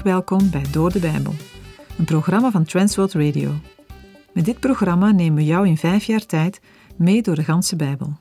Welkom 0.00 0.50
bij 0.50 0.64
Door 0.70 0.92
de 0.92 0.98
Bijbel, 0.98 1.34
een 1.98 2.04
programma 2.04 2.50
van 2.50 2.64
Transworld 2.64 3.12
Radio. 3.12 3.60
Met 4.34 4.44
dit 4.44 4.60
programma 4.60 5.10
nemen 5.10 5.34
we 5.34 5.44
jou 5.44 5.68
in 5.68 5.76
vijf 5.76 6.04
jaar 6.04 6.26
tijd 6.26 6.60
mee 6.96 7.22
door 7.22 7.34
de 7.34 7.44
ganse 7.44 7.76
Bijbel. 7.76 8.18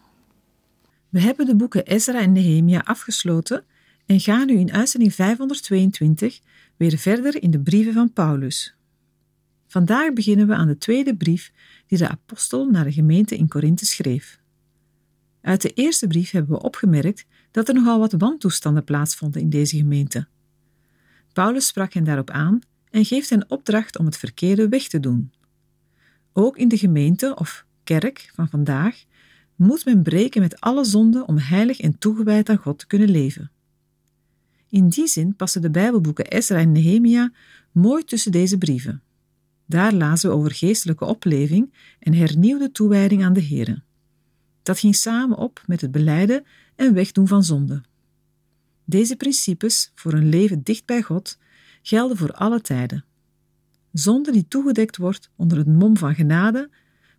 We 1.10 1.22
hebben 1.22 1.46
de 1.46 1.56
boeken 1.56 1.86
Ezra 1.86 2.20
en 2.20 2.32
Nehemia 2.32 2.80
afgesloten 2.80 3.64
en 4.06 4.20
gaan 4.20 4.48
nu 4.48 4.58
in 4.58 4.72
uitzending 4.72 5.14
522 5.14 6.40
weer 6.78 6.98
verder 6.98 7.42
in 7.42 7.52
de 7.52 7.60
brieven 7.60 7.94
van 7.94 8.14
Paulus. 8.14 8.76
Vandaag 9.68 10.14
beginnen 10.14 10.48
we 10.48 10.56
aan 10.56 10.68
de 10.68 10.78
tweede 10.78 11.16
brief 11.16 11.52
die 11.88 11.98
de 11.98 12.10
apostel 12.10 12.70
naar 12.70 12.84
de 12.84 12.92
gemeente 12.92 13.38
in 13.38 13.48
Korinthe 13.48 13.86
schreef. 13.86 14.40
Uit 15.42 15.62
de 15.62 15.74
eerste 15.74 16.08
brief 16.08 16.32
hebben 16.32 16.52
we 16.52 16.64
opgemerkt 16.64 17.26
dat 17.52 17.68
er 17.68 17.74
nogal 17.74 18.00
wat 18.00 18.14
wantoestanden 18.18 18.84
plaatsvonden 18.84 19.42
in 19.42 19.50
deze 19.50 19.78
gemeente. 19.78 20.28
Paulus 21.34 21.68
sprak 21.68 21.94
hen 21.94 22.04
daarop 22.04 22.30
aan 22.30 22.60
en 22.90 23.06
geeft 23.06 23.30
hen 23.30 23.50
opdracht 23.50 23.98
om 23.98 24.06
het 24.06 24.18
verkeerde 24.18 24.70
weg 24.70 24.88
te 24.88 25.00
doen. 25.00 25.32
Ook 26.34 26.58
in 26.58 26.68
de 26.68 26.78
gemeente 26.78 27.36
of 27.36 27.66
kerk 27.84 28.32
van 28.36 28.50
vandaag 28.50 29.04
moet 29.56 29.86
men 29.86 30.04
breken 30.04 30.42
met 30.42 30.60
alle 30.60 30.84
zonden 30.84 31.28
om 31.28 31.38
heilig 31.38 31.80
en 31.80 31.98
toegewijd 31.98 32.50
aan 32.50 32.58
God 32.58 32.80
te 32.80 32.88
kunnen 32.88 33.10
leven. 33.10 33.52
In 34.70 34.90
die 34.90 35.08
zin 35.08 35.36
passen 35.36 35.62
de 35.62 35.70
Bijbelboeken 35.70 36.28
Ezra 36.28 36.58
en 36.58 36.72
Nehemia 36.72 37.32
mooi 37.72 38.04
tussen 38.04 38.32
deze 38.32 38.58
brieven. 38.58 39.02
Daar 39.66 39.94
lazen 39.94 40.30
we 40.30 40.36
over 40.36 40.52
geestelijke 40.52 41.06
opleving 41.06 41.74
en 42.00 42.14
hernieuwde 42.14 42.72
toewijding 42.72 43.24
aan 43.24 43.34
de 43.34 43.44
Here. 43.44 43.82
Dat 44.64 44.80
ging 44.80 44.96
samen 44.96 45.38
op 45.38 45.64
met 45.66 45.82
het 45.82 45.92
beleiden 45.92 46.46
en 46.76 46.94
wegdoen 46.94 47.28
van 47.28 47.44
zonde. 47.44 47.82
Deze 48.92 49.16
principes 49.16 49.92
voor 49.96 50.14
een 50.14 50.30
leven 50.30 50.64
dicht 50.64 50.86
bij 50.86 51.02
God 51.02 51.38
gelden 51.82 52.18
voor 52.18 52.32
alle 52.32 52.62
tijden. 52.62 53.06
Zonde 53.92 54.32
die 54.32 54.48
toegedekt 54.48 54.98
wordt 54.98 55.30
onder 55.36 55.58
het 55.58 55.68
mom 55.68 55.98
van 55.98 56.16
genade 56.16 56.70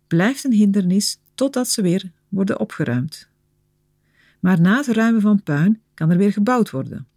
blijft 0.07 0.43
een 0.43 0.51
hindernis 0.51 1.19
totdat 1.35 1.67
ze 1.67 1.81
weer 1.81 2.11
worden 2.29 2.59
opgeruimd. 2.59 3.29
Maar 4.39 4.61
na 4.61 4.77
het 4.77 4.87
ruimen 4.87 5.21
van 5.21 5.43
puin 5.43 5.81
kan 5.93 6.09
er 6.09 6.17
weer 6.17 6.31
gebouwd 6.31 6.69
worden. 6.69 7.07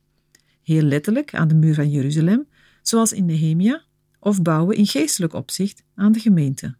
Heel 0.62 0.82
letterlijk 0.82 1.34
aan 1.34 1.48
de 1.48 1.54
muur 1.54 1.74
van 1.74 1.90
Jeruzalem, 1.90 2.46
zoals 2.82 3.12
in 3.12 3.26
Nehemia, 3.26 3.82
of 4.20 4.42
bouwen 4.42 4.76
in 4.76 4.86
geestelijk 4.86 5.32
opzicht 5.32 5.82
aan 5.94 6.12
de 6.12 6.20
gemeente. 6.20 6.76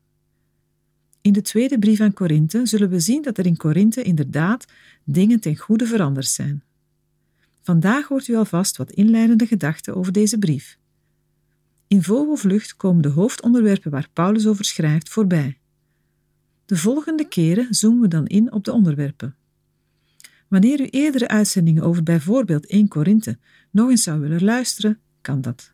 In 1.21 1.33
de 1.33 1.43
tweede 1.43 1.79
brief 1.79 2.01
aan 2.01 2.13
Korinthe 2.13 2.67
zullen 2.67 2.91
we 2.91 3.01
zien 3.01 3.23
dat 3.23 3.39
er 3.39 3.47
in 3.47 3.57
Korinthe 3.57 4.03
inderdaad 4.03 4.67
dingen 5.05 5.41
ten 5.41 5.57
goede 5.57 5.87
veranderd 5.87 6.29
zijn. 6.29 6.66
Vandaag 7.67 8.09
hoort 8.09 8.29
u 8.29 8.35
alvast 8.35 8.77
wat 8.77 8.91
inleidende 8.91 9.47
gedachten 9.47 9.97
over 9.97 10.13
deze 10.13 10.39
brief. 10.39 10.79
In 11.89 12.03
vogelvlucht 12.03 12.77
komen 12.77 13.03
de 13.03 13.09
hoofdonderwerpen 13.09 13.91
waar 13.91 14.09
Paulus 14.13 14.47
over 14.47 14.65
schrijft 14.65 15.09
voorbij. 15.09 15.59
De 16.67 16.77
volgende 16.77 17.29
keren 17.29 17.75
zoomen 17.75 18.01
we 18.01 18.09
dan 18.09 18.27
in 18.27 18.53
op 18.53 18.65
de 18.65 18.73
onderwerpen. 18.73 19.37
Wanneer 20.49 20.81
u 20.81 20.87
eerdere 20.87 21.29
uitzendingen 21.29 21.83
over 21.83 22.03
bijvoorbeeld 22.03 22.67
1 22.67 22.89
Korinthe 22.89 23.39
nog 23.71 23.91
eens 23.91 24.03
zou 24.03 24.21
willen 24.21 24.45
luisteren, 24.45 24.99
kan 25.21 25.41
dat. 25.41 25.73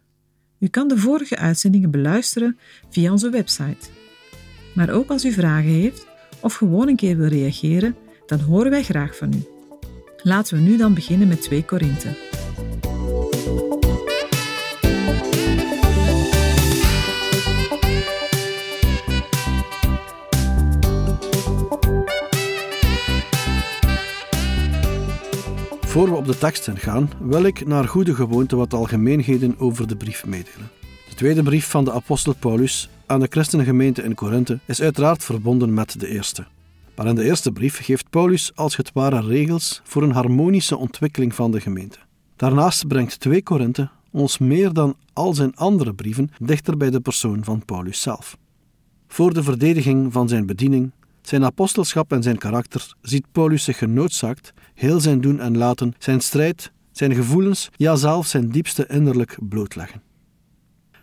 U 0.59 0.67
kan 0.67 0.89
de 0.89 0.99
vorige 0.99 1.37
uitzendingen 1.37 1.91
beluisteren 1.91 2.59
via 2.91 3.13
onze 3.13 3.31
website. 3.31 3.89
Maar 4.75 4.91
ook 4.91 5.11
als 5.11 5.25
u 5.25 5.33
vragen 5.33 5.71
heeft 5.71 6.07
of 6.41 6.55
gewoon 6.55 6.89
een 6.89 6.97
keer 6.97 7.17
wil 7.17 7.29
reageren, 7.29 7.97
dan 8.27 8.41
horen 8.41 8.71
wij 8.71 8.83
graag 8.83 9.17
van 9.17 9.35
u. 9.35 9.52
Laten 10.25 10.57
we 10.57 10.63
nu 10.63 10.77
dan 10.77 10.95
beginnen 10.95 11.29
met 11.29 11.43
2 11.43 11.65
Korinthe. 11.65 12.09
Voor 25.81 26.09
we 26.09 26.15
op 26.15 26.27
de 26.27 26.39
teksten 26.39 26.77
gaan, 26.77 27.11
wil 27.21 27.45
ik 27.45 27.67
naar 27.67 27.89
goede 27.89 28.15
gewoonte 28.15 28.57
wat 28.57 28.75
algemeenheden 28.75 29.59
over 29.59 29.89
de 29.89 29.97
brief 29.97 30.27
meedelen. 30.27 30.71
De 31.09 31.15
tweede 31.15 31.43
brief 31.43 31.67
van 31.67 31.85
de 31.85 31.93
apostel 31.93 32.35
Paulus 32.35 32.89
aan 33.07 33.21
de 33.21 33.27
christengemeente 33.31 34.03
in 34.03 34.15
Korinthe 34.15 34.59
is 34.67 34.83
uiteraard 34.83 35.25
verbonden 35.25 35.75
met 35.75 36.01
de 36.01 36.09
eerste. 36.09 36.47
Maar 36.97 37.07
in 37.07 37.15
de 37.15 37.25
eerste 37.25 37.53
brief 37.53 37.85
geeft 37.85 38.11
Paulus 38.11 38.53
als 38.55 38.77
het 38.77 38.91
ware 38.93 39.21
regels 39.21 39.81
voor 39.85 40.03
een 40.03 40.13
harmonische 40.13 40.77
ontwikkeling 40.77 41.35
van 41.35 41.51
de 41.51 41.61
gemeente. 41.61 41.99
Daarnaast 42.37 42.87
brengt 42.87 43.21
2 43.21 43.43
Korinthe 43.43 43.91
ons 44.11 44.39
meer 44.39 44.73
dan 44.73 44.97
al 45.13 45.35
zijn 45.35 45.57
andere 45.57 45.95
brieven 45.95 46.31
dichter 46.39 46.77
bij 46.77 46.91
de 46.91 47.01
persoon 47.01 47.45
van 47.45 47.65
Paulus 47.65 48.01
zelf. 48.01 48.37
Voor 49.09 49.35
de 49.35 49.43
verdediging 49.43 50.13
van 50.13 50.29
zijn 50.29 50.47
bediening, 50.47 50.91
zijn 51.23 51.45
apostelschap 51.45 52.13
en 52.13 52.23
zijn 52.23 52.39
karakter 52.39 52.95
ziet 53.03 53.27
Paulus 53.33 53.65
zich 53.65 53.79
genoodzaakt 53.79 54.53
heel 54.75 55.01
zijn 55.01 55.21
doen 55.21 55.41
en 55.41 55.57
laten, 55.57 55.95
zijn 55.99 56.21
strijd, 56.21 56.73
zijn 56.93 57.15
gevoelens, 57.15 57.69
ja 57.77 57.97
zelfs 57.97 58.31
zijn 58.31 58.51
diepste 58.51 58.87
innerlijk 58.87 59.39
blootleggen. 59.41 60.03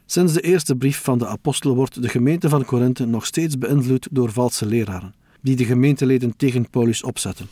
Sinds 0.06 0.34
de 0.34 0.42
eerste 0.42 0.76
brief 0.76 1.02
van 1.02 1.18
de 1.18 1.28
apostel 1.28 1.76
wordt 1.76 2.02
de 2.02 2.10
gemeente 2.10 2.50
van 2.50 2.66
Korinthe 2.66 3.06
nog 3.06 3.26
steeds 3.26 3.58
beïnvloed 3.58 4.08
door 4.12 4.32
valse 4.32 4.66
leraren, 4.66 5.14
die 5.42 5.56
de 5.56 5.66
gemeenteleden 5.66 6.36
tegen 6.38 6.70
Paulus 6.70 7.04
opzetten. 7.04 7.48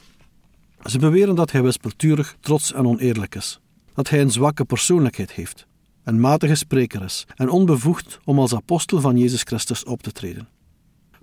Ze 0.85 0.99
beweren 0.99 1.35
dat 1.35 1.51
hij 1.51 1.63
wispelturig, 1.63 2.37
trots 2.39 2.73
en 2.73 2.87
oneerlijk 2.87 3.35
is, 3.35 3.59
dat 3.93 4.09
hij 4.09 4.21
een 4.21 4.31
zwakke 4.31 4.65
persoonlijkheid 4.65 5.31
heeft, 5.31 5.67
een 6.03 6.19
matige 6.19 6.55
spreker 6.55 7.03
is 7.03 7.25
en 7.35 7.49
onbevoegd 7.49 8.19
om 8.23 8.39
als 8.39 8.55
apostel 8.55 9.01
van 9.01 9.17
Jezus 9.17 9.41
Christus 9.41 9.83
op 9.83 10.03
te 10.03 10.11
treden. 10.11 10.47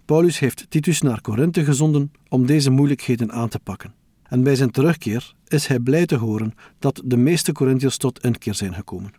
Paulus 0.04 0.38
heeft 0.38 0.66
Titus 0.68 1.00
naar 1.00 1.20
Korinthe 1.20 1.64
gezonden 1.64 2.12
om 2.28 2.46
deze 2.46 2.70
moeilijkheden 2.70 3.32
aan 3.32 3.48
te 3.48 3.58
pakken. 3.58 3.94
En 4.22 4.42
bij 4.42 4.54
zijn 4.54 4.70
terugkeer 4.70 5.34
is 5.46 5.66
hij 5.66 5.78
blij 5.78 6.06
te 6.06 6.16
horen 6.16 6.54
dat 6.78 7.02
de 7.04 7.16
meeste 7.16 7.52
Corinthiërs 7.52 7.96
tot 7.96 8.24
inkeer 8.24 8.54
zijn 8.54 8.74
gekomen. 8.74 9.12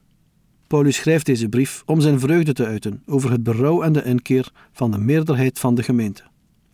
Paulus 0.68 0.96
schrijft 0.96 1.26
deze 1.26 1.50
brief 1.50 1.84
om 1.86 2.02
zijn 2.02 2.20
vreugde 2.20 2.54
te 2.54 2.66
uiten 2.66 3.04
over 3.06 3.32
het 3.32 3.44
berouw 3.44 3.82
en 3.82 3.94
de 3.94 4.04
inkeer 4.04 4.52
van 4.72 4.92
de 4.92 4.98
meerderheid 4.98 5.60
van 5.60 5.76
de 5.76 5.84
gemeente, 5.84 6.24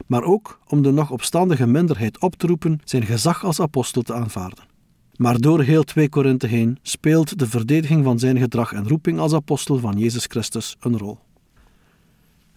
maar 0.07 0.23
ook 0.23 0.59
om 0.67 0.81
de 0.81 0.91
nog 0.91 1.11
opstandige 1.11 1.67
minderheid 1.67 2.19
op 2.19 2.35
te 2.35 2.47
roepen 2.47 2.81
zijn 2.83 3.05
gezag 3.05 3.43
als 3.43 3.59
apostel 3.59 4.01
te 4.01 4.13
aanvaarden. 4.13 4.69
Maar 5.15 5.39
door 5.39 5.61
heel 5.61 5.83
2 5.83 6.09
Korinthe 6.09 6.47
heen 6.47 6.77
speelt 6.81 7.39
de 7.39 7.47
verdediging 7.47 8.03
van 8.03 8.19
zijn 8.19 8.37
gedrag 8.37 8.73
en 8.73 8.87
roeping 8.87 9.19
als 9.19 9.33
apostel 9.33 9.77
van 9.77 9.97
Jezus 9.97 10.25
Christus 10.25 10.75
een 10.79 10.97
rol. 10.97 11.19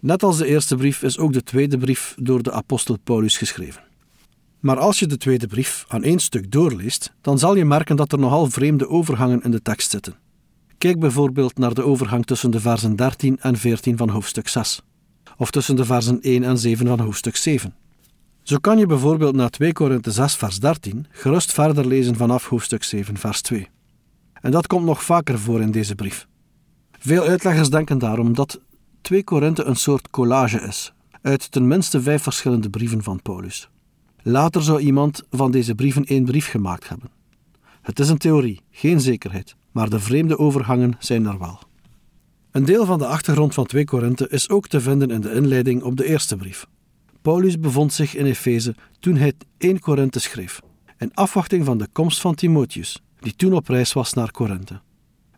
Net 0.00 0.22
als 0.22 0.38
de 0.38 0.46
eerste 0.46 0.76
brief 0.76 1.02
is 1.02 1.18
ook 1.18 1.32
de 1.32 1.42
tweede 1.42 1.78
brief 1.78 2.14
door 2.18 2.42
de 2.42 2.52
apostel 2.52 2.98
Paulus 3.04 3.36
geschreven. 3.36 3.82
Maar 4.60 4.78
als 4.78 4.98
je 4.98 5.06
de 5.06 5.16
tweede 5.16 5.46
brief 5.46 5.84
aan 5.88 6.02
één 6.02 6.18
stuk 6.18 6.50
doorleest, 6.50 7.12
dan 7.20 7.38
zal 7.38 7.56
je 7.56 7.64
merken 7.64 7.96
dat 7.96 8.12
er 8.12 8.18
nogal 8.18 8.50
vreemde 8.50 8.88
overgangen 8.88 9.42
in 9.42 9.50
de 9.50 9.62
tekst 9.62 9.90
zitten. 9.90 10.14
Kijk 10.78 10.98
bijvoorbeeld 10.98 11.58
naar 11.58 11.74
de 11.74 11.82
overgang 11.82 12.26
tussen 12.26 12.50
de 12.50 12.60
versen 12.60 12.96
13 12.96 13.38
en 13.40 13.56
14 13.56 13.96
van 13.96 14.08
hoofdstuk 14.08 14.48
6, 14.48 14.82
of 15.36 15.50
tussen 15.50 15.76
de 15.76 15.84
versen 15.84 16.20
1 16.20 16.42
en 16.42 16.58
7 16.58 16.86
van 16.86 17.00
hoofdstuk 17.00 17.36
7. 17.36 17.74
Zo 18.42 18.56
kan 18.58 18.78
je 18.78 18.86
bijvoorbeeld 18.86 19.34
naar 19.34 19.50
2 19.50 19.72
Korinthe 19.72 20.10
6 20.10 20.34
vers 20.34 20.58
13 20.60 21.06
gerust 21.10 21.52
verder 21.52 21.86
lezen 21.86 22.16
vanaf 22.16 22.48
hoofdstuk 22.48 22.82
7 22.82 23.16
vers 23.16 23.40
2. 23.40 23.68
En 24.40 24.50
dat 24.50 24.66
komt 24.66 24.84
nog 24.84 25.02
vaker 25.02 25.38
voor 25.38 25.60
in 25.60 25.70
deze 25.70 25.94
brief. 25.94 26.26
Veel 26.98 27.22
uitleggers 27.22 27.70
denken 27.70 27.98
daarom 27.98 28.34
dat 28.34 28.60
2 29.00 29.24
Korinthe 29.24 29.64
een 29.64 29.76
soort 29.76 30.10
collage 30.10 30.60
is, 30.60 30.92
uit 31.22 31.50
ten 31.50 31.66
minste 31.66 32.02
vijf 32.02 32.22
verschillende 32.22 32.70
brieven 32.70 33.02
van 33.02 33.22
Paulus. 33.22 33.68
Later 34.22 34.62
zou 34.62 34.80
iemand 34.80 35.22
van 35.30 35.50
deze 35.50 35.74
brieven 35.74 36.04
één 36.04 36.24
brief 36.24 36.50
gemaakt 36.50 36.88
hebben. 36.88 37.10
Het 37.82 37.98
is 37.98 38.08
een 38.08 38.18
theorie, 38.18 38.60
geen 38.70 39.00
zekerheid, 39.00 39.56
maar 39.72 39.90
de 39.90 40.00
vreemde 40.00 40.38
overgangen 40.38 40.96
zijn 40.98 41.26
er 41.26 41.38
wel. 41.38 41.58
Een 42.54 42.64
deel 42.64 42.86
van 42.86 42.98
de 42.98 43.06
achtergrond 43.06 43.54
van 43.54 43.66
2 43.66 43.84
Korinthe 43.84 44.28
is 44.28 44.48
ook 44.48 44.68
te 44.68 44.80
vinden 44.80 45.10
in 45.10 45.20
de 45.20 45.32
inleiding 45.32 45.82
op 45.82 45.96
de 45.96 46.04
eerste 46.04 46.36
brief. 46.36 46.66
Paulus 47.22 47.58
bevond 47.58 47.92
zich 47.92 48.14
in 48.14 48.24
Efeze 48.24 48.74
toen 49.00 49.16
hij 49.16 49.32
1 49.58 49.78
Korinthe 49.78 50.18
schreef, 50.18 50.60
in 50.98 51.14
afwachting 51.14 51.64
van 51.64 51.78
de 51.78 51.88
komst 51.92 52.20
van 52.20 52.34
Timotheus, 52.34 53.02
die 53.18 53.36
toen 53.36 53.52
op 53.52 53.68
reis 53.68 53.92
was 53.92 54.12
naar 54.12 54.30
Korinthe. 54.30 54.80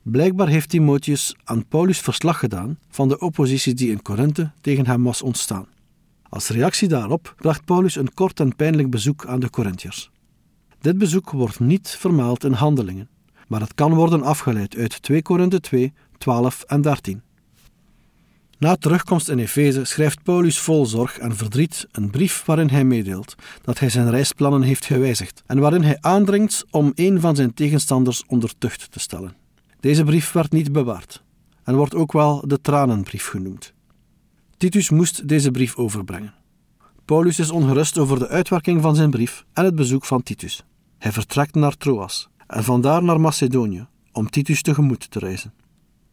Blijkbaar 0.03 0.49
heeft 0.49 0.69
Timotheus 0.69 1.35
aan 1.45 1.67
Paulus 1.67 2.01
verslag 2.01 2.39
gedaan 2.39 2.79
van 2.91 3.09
de 3.09 3.19
oppositie 3.19 3.75
die 3.75 3.91
in 3.91 4.03
Korinthe 4.03 4.51
tegen 4.61 4.87
hem 4.87 5.03
was 5.03 5.23
ontstaan. 5.23 5.67
Als 6.29 6.49
reactie 6.49 6.89
daarop 6.89 7.35
bracht 7.37 7.65
Paulus 7.65 7.97
een 7.97 8.15
kort 8.15 8.41
en 8.41 8.57
pijnlijk 8.57 8.91
bezoek 8.91 9.27
aan 9.27 9.41
de 9.41 9.51
Corinthiërs. 9.51 10.11
Dit 10.81 10.99
bezoek 10.99 11.31
wordt 11.31 11.61
niet 11.61 11.89
vermeld 11.89 12.45
in 12.45 12.53
handelingen, 12.53 13.09
maar 13.49 13.61
het 13.61 13.75
kan 13.75 13.95
worden 13.95 14.23
afgeleid 14.23 14.77
uit 14.77 15.03
2 15.03 15.23
Korinthe 15.23 15.61
2, 15.61 15.93
12 16.19 16.63
en 16.63 16.81
13. 16.81 17.23
Na 18.59 18.77
terugkomst 18.77 19.29
in 19.29 19.39
Efeze 19.39 19.85
schrijft 19.85 20.23
Paulus 20.23 20.59
vol 20.59 20.87
zorg 20.87 21.19
en 21.19 21.37
verdriet 21.37 21.87
een 21.93 22.11
brief 22.11 22.45
waarin 22.45 22.69
hij 22.69 22.85
meedeelt 22.85 23.35
dat 23.63 23.79
hij 23.79 23.89
zijn 23.89 24.11
reisplannen 24.11 24.63
heeft 24.63 24.85
gewijzigd 24.85 25.43
en 25.47 25.59
waarin 25.59 25.83
hij 25.83 25.99
aandringt 26.01 26.65
om 26.71 26.93
een 26.95 27.21
van 27.21 27.37
zijn 27.37 27.55
tegenstanders 27.55 28.25
onder 28.27 28.59
tucht 28.59 28.93
te 28.93 28.99
stellen. 28.99 29.37
Deze 29.81 30.05
brief 30.05 30.33
werd 30.33 30.53
niet 30.53 30.73
bewaard 30.73 31.23
en 31.65 31.75
wordt 31.75 31.95
ook 31.95 32.13
wel 32.13 32.45
de 32.47 32.61
tranenbrief 32.61 33.27
genoemd. 33.27 33.75
Titus 34.57 34.91
moest 34.91 35.29
deze 35.29 35.51
brief 35.51 35.77
overbrengen. 35.77 36.35
Paulus 37.05 37.39
is 37.39 37.51
ongerust 37.51 37.99
over 37.99 38.19
de 38.19 38.29
uitwerking 38.29 38.83
van 38.83 38.95
zijn 38.95 39.11
brief 39.11 39.45
en 39.53 39.65
het 39.65 39.75
bezoek 39.75 40.05
van 40.05 40.23
Titus. 40.23 40.65
Hij 40.99 41.12
vertrekt 41.12 41.55
naar 41.55 41.77
Troas 41.77 42.29
en 42.47 42.65
vandaar 42.65 43.03
naar 43.03 43.21
Macedonië 43.21 43.87
om 44.12 44.31
Titus 44.31 44.62
tegemoet 44.62 45.11
te 45.11 45.19
reizen. 45.19 45.53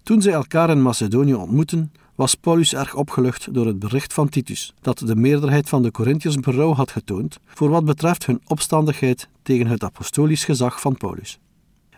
Toen 0.04 0.22
zij 0.22 0.34
elkaar 0.34 0.70
in 0.70 0.82
Macedonië 0.82 1.34
ontmoetten, 1.34 1.92
was 2.16 2.36
Paulus 2.36 2.74
erg 2.74 2.96
opgelucht 2.96 3.54
door 3.54 3.66
het 3.66 3.80
bericht 3.80 4.14
van 4.14 4.30
Titus 4.30 4.74
dat 4.82 5.00
de 5.00 5.16
meerderheid 5.16 5.70
van 5.70 5.84
de 5.84 5.92
Corinthiërs 5.92 6.36
berouw 6.36 6.74
had 6.74 6.92
getoond 6.92 7.40
voor 7.46 7.70
wat 7.70 7.86
betreft 7.86 8.26
hun 8.26 8.42
opstandigheid 8.48 9.28
tegen 9.44 9.68
het 9.68 9.84
apostolisch 9.84 10.46
gezag 10.46 10.82
van 10.82 10.98
Paulus. 10.98 11.40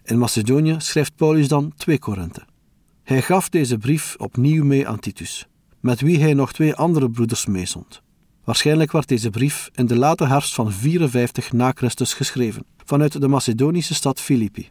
In 0.03 0.17
Macedonië 0.17 0.75
schrijft 0.77 1.15
Paulus 1.15 1.47
dan 1.47 1.73
twee 1.77 1.99
Korinthe. 1.99 2.45
Hij 3.03 3.21
gaf 3.21 3.49
deze 3.49 3.77
brief 3.77 4.15
opnieuw 4.17 4.63
mee 4.63 4.87
aan 4.87 4.99
Titus, 4.99 5.47
met 5.79 6.01
wie 6.01 6.19
hij 6.19 6.33
nog 6.33 6.53
twee 6.53 6.75
andere 6.75 7.09
broeders 7.09 7.45
meezond. 7.45 8.01
Waarschijnlijk 8.43 8.91
werd 8.91 9.07
deze 9.07 9.29
brief 9.29 9.69
in 9.73 9.85
de 9.85 9.97
late 9.97 10.27
herfst 10.27 10.53
van 10.53 10.71
54 10.71 11.51
na 11.51 11.71
Christus 11.75 12.13
geschreven, 12.13 12.65
vanuit 12.85 13.21
de 13.21 13.27
Macedonische 13.27 13.93
stad 13.93 14.19
Filippi. 14.21 14.69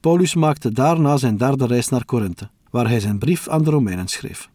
Paulus 0.00 0.34
maakte 0.34 0.72
daarna 0.72 1.16
zijn 1.16 1.36
derde 1.36 1.66
reis 1.66 1.88
naar 1.88 2.04
Korinthe, 2.04 2.50
waar 2.76 2.88
hij 2.88 3.00
zijn 3.00 3.18
brief 3.18 3.48
aan 3.48 3.64
de 3.64 3.70
Romeinen 3.70 4.08
schreef. 4.08 4.50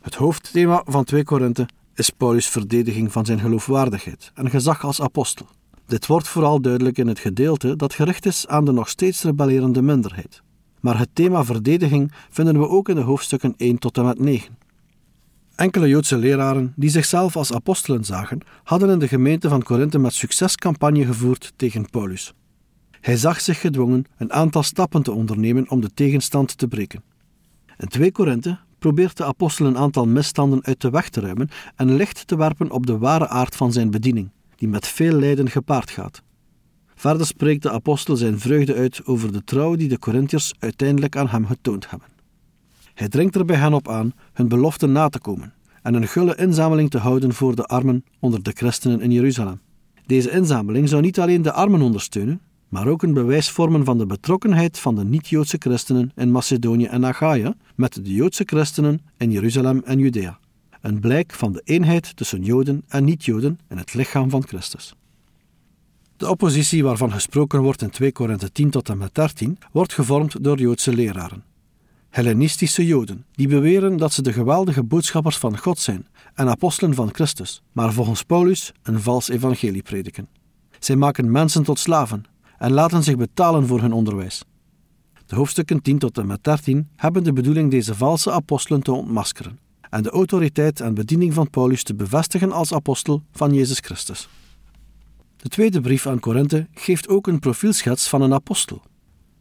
Het 0.00 0.14
hoofdthema 0.14 0.82
van 0.86 1.04
2 1.04 1.24
Korinthe 1.24 1.68
is 1.94 2.10
Paulus' 2.10 2.48
verdediging 2.48 3.12
van 3.12 3.24
zijn 3.24 3.40
geloofwaardigheid 3.40 4.30
en 4.34 4.50
gezag 4.50 4.84
als 4.84 5.00
apostel. 5.00 5.46
Dit 5.86 6.06
wordt 6.06 6.28
vooral 6.28 6.60
duidelijk 6.60 6.98
in 6.98 7.06
het 7.06 7.18
gedeelte 7.18 7.76
dat 7.76 7.94
gericht 7.94 8.26
is 8.26 8.46
aan 8.46 8.64
de 8.64 8.72
nog 8.72 8.88
steeds 8.88 9.22
rebellerende 9.22 9.82
minderheid. 9.82 10.42
Maar 10.80 10.98
het 10.98 11.08
thema 11.12 11.44
verdediging 11.44 12.12
vinden 12.30 12.58
we 12.58 12.68
ook 12.68 12.88
in 12.88 12.94
de 12.94 13.00
hoofdstukken 13.00 13.54
1 13.56 13.78
tot 13.78 13.98
en 13.98 14.04
met 14.04 14.18
9. 14.18 14.58
Enkele 15.54 15.88
Joodse 15.88 16.16
leraren 16.16 16.72
die 16.76 16.90
zichzelf 16.90 17.36
als 17.36 17.52
apostelen 17.52 18.04
zagen, 18.04 18.40
hadden 18.64 18.90
in 18.90 18.98
de 18.98 19.08
gemeente 19.08 19.48
van 19.48 19.62
Korinthe 19.62 19.98
met 19.98 20.14
succes 20.14 20.56
campagne 20.56 21.04
gevoerd 21.04 21.52
tegen 21.56 21.90
Paulus. 21.90 22.34
Hij 23.00 23.16
zag 23.16 23.40
zich 23.40 23.60
gedwongen 23.60 24.04
een 24.16 24.32
aantal 24.32 24.62
stappen 24.62 25.02
te 25.02 25.12
ondernemen 25.12 25.70
om 25.70 25.80
de 25.80 25.90
tegenstand 25.94 26.58
te 26.58 26.68
breken. 26.68 27.02
In 27.78 27.88
2 27.88 28.12
Korinthe 28.12 28.58
probeert 28.78 29.16
de 29.16 29.24
apostel 29.24 29.66
een 29.66 29.78
aantal 29.78 30.06
misstanden 30.06 30.64
uit 30.64 30.80
de 30.80 30.90
weg 30.90 31.08
te 31.08 31.20
ruimen 31.20 31.48
en 31.74 31.96
licht 31.96 32.26
te 32.26 32.36
werpen 32.36 32.70
op 32.70 32.86
de 32.86 32.98
ware 32.98 33.28
aard 33.28 33.56
van 33.56 33.72
zijn 33.72 33.90
bediening, 33.90 34.30
die 34.56 34.68
met 34.68 34.86
veel 34.86 35.12
lijden 35.12 35.50
gepaard 35.50 35.90
gaat. 35.90 36.22
Verder 36.94 37.26
spreekt 37.26 37.62
de 37.62 37.70
apostel 37.70 38.16
zijn 38.16 38.40
vreugde 38.40 38.74
uit 38.74 39.04
over 39.04 39.32
de 39.32 39.44
trouw 39.44 39.76
die 39.76 39.88
de 39.88 39.98
Corinthiërs 39.98 40.54
uiteindelijk 40.58 41.16
aan 41.16 41.28
hem 41.28 41.46
getoond 41.46 41.90
hebben. 41.90 42.08
Hij 42.94 43.08
dringt 43.08 43.34
er 43.34 43.44
bij 43.44 43.56
hen 43.56 43.74
op 43.74 43.88
aan 43.88 44.12
hun 44.32 44.48
belofte 44.48 44.86
na 44.86 45.08
te 45.08 45.18
komen 45.18 45.52
en 45.82 45.94
een 45.94 46.08
gulle 46.08 46.36
inzameling 46.36 46.90
te 46.90 46.98
houden 46.98 47.34
voor 47.34 47.54
de 47.56 47.64
armen 47.64 48.04
onder 48.20 48.42
de 48.42 48.52
christenen 48.54 49.00
in 49.00 49.10
Jeruzalem. 49.10 49.60
Deze 50.06 50.30
inzameling 50.30 50.88
zou 50.88 51.02
niet 51.02 51.20
alleen 51.20 51.42
de 51.42 51.52
armen 51.52 51.82
ondersteunen, 51.82 52.40
maar 52.68 52.86
ook 52.86 53.02
een 53.02 53.14
bewijs 53.14 53.50
vormen 53.50 53.84
van 53.84 53.98
de 53.98 54.06
betrokkenheid 54.06 54.78
van 54.78 54.94
de 54.94 55.04
niet-Joodse 55.04 55.56
christenen 55.58 56.10
in 56.14 56.30
Macedonië 56.30 56.84
en 56.84 57.04
Achaia 57.04 57.54
met 57.74 58.04
de 58.04 58.14
Joodse 58.14 58.42
christenen 58.46 59.00
in 59.16 59.30
Jeruzalem 59.30 59.82
en 59.84 59.98
Judea. 59.98 60.38
Een 60.80 61.00
blijk 61.00 61.32
van 61.32 61.52
de 61.52 61.60
eenheid 61.64 62.16
tussen 62.16 62.42
Joden 62.42 62.84
en 62.88 63.04
niet-Joden 63.04 63.58
in 63.68 63.76
het 63.76 63.94
lichaam 63.94 64.30
van 64.30 64.46
Christus. 64.46 64.94
De 66.16 66.30
oppositie 66.30 66.84
waarvan 66.84 67.12
gesproken 67.12 67.62
wordt 67.62 67.82
in 67.82 67.90
2 67.90 68.12
Korinthe 68.12 68.52
10 68.52 68.70
tot 68.70 68.88
en 68.88 68.98
met 68.98 69.14
13 69.14 69.58
wordt 69.72 69.92
gevormd 69.92 70.44
door 70.44 70.58
Joodse 70.58 70.94
leraren. 70.94 71.44
Hellenistische 72.10 72.86
Joden, 72.86 73.24
die 73.32 73.48
beweren 73.48 73.96
dat 73.96 74.12
ze 74.12 74.22
de 74.22 74.32
geweldige 74.32 74.82
boodschappers 74.82 75.38
van 75.38 75.58
God 75.58 75.78
zijn 75.78 76.06
en 76.34 76.48
apostelen 76.48 76.94
van 76.94 77.14
Christus, 77.14 77.62
maar 77.72 77.92
volgens 77.92 78.22
Paulus 78.22 78.72
een 78.82 79.00
vals 79.00 79.28
evangelie 79.28 79.82
prediken. 79.82 80.28
Zij 80.78 80.96
maken 80.96 81.30
mensen 81.30 81.62
tot 81.62 81.78
slaven 81.78 82.24
en 82.58 82.72
laten 82.72 83.02
zich 83.02 83.16
betalen 83.16 83.66
voor 83.66 83.80
hun 83.80 83.92
onderwijs. 83.92 84.44
De 85.26 85.36
hoofdstukken 85.36 85.82
10 85.82 85.98
tot 85.98 86.18
en 86.18 86.26
met 86.26 86.44
13 86.44 86.88
hebben 86.96 87.24
de 87.24 87.32
bedoeling 87.32 87.70
deze 87.70 87.94
valse 87.94 88.32
apostelen 88.32 88.82
te 88.82 88.92
ontmaskeren 88.92 89.58
en 89.90 90.02
de 90.02 90.10
autoriteit 90.10 90.80
en 90.80 90.94
bediening 90.94 91.34
van 91.34 91.50
Paulus 91.50 91.82
te 91.82 91.94
bevestigen 91.94 92.52
als 92.52 92.72
apostel 92.72 93.22
van 93.32 93.54
Jezus 93.54 93.78
Christus. 93.78 94.28
De 95.36 95.48
tweede 95.48 95.80
brief 95.80 96.06
aan 96.06 96.20
Korinthe 96.20 96.66
geeft 96.74 97.08
ook 97.08 97.26
een 97.26 97.38
profielschets 97.38 98.08
van 98.08 98.22
een 98.22 98.32
apostel. 98.32 98.82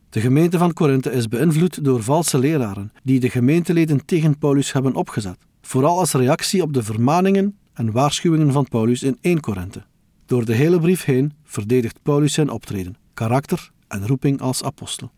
De 0.10 0.22
gemeente 0.22 0.58
van 0.58 0.74
Korinthe 0.74 1.12
is 1.12 1.28
beïnvloed 1.28 1.84
door 1.84 2.04
valse 2.04 2.38
leraren 2.38 2.92
die 3.04 3.20
de 3.20 3.30
gemeenteleden 3.30 4.06
tegen 4.06 4.38
Paulus 4.38 4.72
hebben 4.72 4.96
opgezet, 4.96 5.38
vooral 5.62 6.00
als 6.00 6.12
reactie 6.12 6.62
op 6.62 6.74
de 6.74 6.84
vermaningen 6.84 7.58
en 7.74 7.92
waarschuwingen 7.92 8.52
van 8.52 8.68
Paulus 8.68 9.04
in 9.04 9.18
1 9.22 9.40
Korinthe. 9.40 9.84
Door 10.26 10.46
de 10.46 10.54
hele 10.54 10.80
brief 10.80 11.04
heen 11.04 11.34
verdedigt 11.44 12.00
Paulus 12.04 12.34
zijn 12.34 12.50
optreden, 12.50 12.96
karakter 13.16 13.72
en 13.88 14.08
roeping 14.08 14.42
als 14.42 14.64
apostel. 14.64 15.12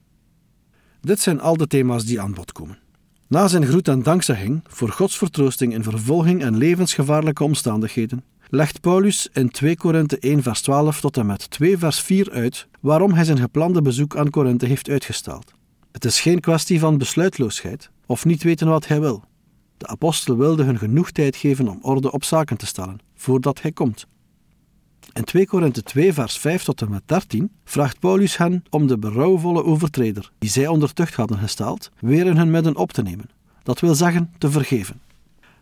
Dit 1.02 1.20
zijn 1.20 1.42
al 1.42 1.58
de 1.58 1.68
thema's 1.68 2.06
die 2.06 2.22
aan 2.22 2.34
bod 2.34 2.52
komen. 2.52 2.80
Na 3.28 3.48
zijn 3.48 3.66
groet 3.66 3.88
en 3.88 4.04
dankzegging 4.04 4.64
voor 4.68 4.90
Gods 4.90 5.18
vertroosting 5.18 5.74
in 5.74 5.84
vervolging 5.84 6.42
en 6.42 6.58
levensgevaarlijke 6.58 7.44
omstandigheden, 7.44 8.24
legt 8.50 8.82
Paulus 8.82 9.30
in 9.34 9.50
2 9.50 9.78
Korinthe 9.78 10.20
1 10.20 10.44
vers 10.44 10.62
12 10.62 11.00
tot 11.00 11.18
en 11.18 11.26
met 11.26 11.50
2 11.50 11.78
vers 11.78 12.00
4 12.00 12.32
uit 12.32 12.68
waarom 12.80 13.14
hij 13.14 13.24
zijn 13.24 13.40
geplande 13.40 13.82
bezoek 13.82 14.18
aan 14.18 14.30
Korinthe 14.30 14.66
heeft 14.66 14.90
uitgesteld. 14.90 15.52
Het 15.92 16.06
is 16.06 16.20
geen 16.20 16.40
kwestie 16.40 16.80
van 16.80 16.98
besluitloosheid 16.98 17.90
of 18.06 18.26
niet 18.26 18.44
weten 18.44 18.68
wat 18.68 18.88
hij 18.88 19.00
wil. 19.00 19.24
De 19.78 19.88
apostel 19.88 20.38
wilde 20.38 20.64
hun 20.64 20.78
genoeg 20.78 21.12
tijd 21.12 21.36
geven 21.36 21.68
om 21.68 21.80
orde 21.82 22.12
op 22.12 22.24
zaken 22.24 22.58
te 22.58 22.66
stellen, 22.66 23.00
voordat 23.16 23.62
hij 23.62 23.72
komt. 23.72 24.08
In 25.18 25.24
2 25.24 25.46
Korinthe 25.46 25.84
2 25.84 26.14
vers 26.14 26.38
5 26.38 26.64
tot 26.64 26.82
en 26.82 26.90
met 26.90 27.02
13 27.06 27.52
vraagt 27.66 28.00
Paulus 28.00 28.38
hen 28.38 28.64
om 28.70 28.88
de 28.88 28.98
berouwvolle 28.98 29.64
overtreder, 29.64 30.32
die 30.40 30.50
zij 30.50 30.68
onder 30.68 30.94
tucht 30.94 31.16
hadden 31.16 31.38
gesteld, 31.38 31.92
weer 32.00 32.26
in 32.26 32.38
hun 32.38 32.52
midden 32.52 32.76
op 32.76 32.92
te 32.92 33.02
nemen. 33.02 33.30
Dat 33.64 33.80
wil 33.80 33.96
zeggen, 33.96 34.34
te 34.38 34.52
vergeven. 34.52 35.02